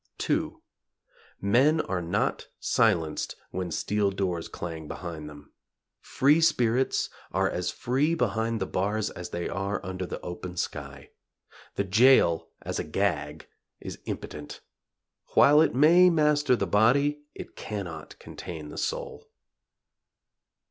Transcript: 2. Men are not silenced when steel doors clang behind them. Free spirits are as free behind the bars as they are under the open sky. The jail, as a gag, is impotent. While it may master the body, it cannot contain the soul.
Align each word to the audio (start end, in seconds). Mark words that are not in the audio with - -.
2. 0.17 0.63
Men 1.39 1.79
are 1.81 2.01
not 2.01 2.47
silenced 2.59 3.35
when 3.51 3.69
steel 3.69 4.09
doors 4.09 4.47
clang 4.47 4.87
behind 4.87 5.29
them. 5.29 5.53
Free 5.99 6.41
spirits 6.41 7.11
are 7.31 7.47
as 7.47 7.69
free 7.69 8.15
behind 8.15 8.59
the 8.59 8.65
bars 8.65 9.11
as 9.11 9.29
they 9.29 9.47
are 9.47 9.79
under 9.85 10.07
the 10.07 10.19
open 10.21 10.57
sky. 10.57 11.11
The 11.75 11.83
jail, 11.83 12.49
as 12.63 12.79
a 12.79 12.83
gag, 12.83 13.47
is 13.79 13.99
impotent. 14.05 14.61
While 15.35 15.61
it 15.61 15.75
may 15.75 16.09
master 16.09 16.55
the 16.55 16.65
body, 16.65 17.21
it 17.35 17.55
cannot 17.55 18.17
contain 18.17 18.69
the 18.69 18.79
soul. 18.79 19.29